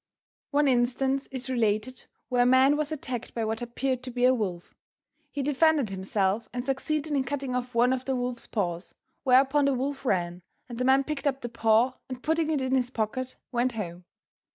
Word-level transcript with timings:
One 0.49 0.67
instance 0.67 1.27
is 1.27 1.47
related 1.47 2.05
where 2.27 2.41
a 2.41 2.45
man 2.47 2.75
was 2.75 2.91
attacked 2.91 3.35
by 3.35 3.45
what 3.45 3.61
appeared 3.61 4.01
to 4.01 4.09
be 4.09 4.25
a 4.25 4.33
wolf. 4.33 4.73
He 5.29 5.43
defended 5.43 5.91
himself 5.91 6.49
and 6.51 6.65
succeeded 6.65 7.13
in 7.13 7.23
cutting 7.23 7.53
off 7.53 7.75
one 7.75 7.93
of 7.93 8.05
the 8.05 8.15
wolf's 8.15 8.47
paws, 8.47 8.95
whereupon 9.23 9.65
the 9.65 9.75
wolf 9.75 10.03
ran 10.03 10.41
and 10.67 10.79
the 10.79 10.85
man 10.85 11.03
picked 11.03 11.27
up 11.27 11.41
the 11.41 11.49
paw 11.49 11.99
and 12.09 12.23
putting 12.23 12.49
it 12.49 12.63
in 12.63 12.73
his 12.73 12.89
pocket 12.89 13.35
went 13.51 13.73
home. 13.73 14.05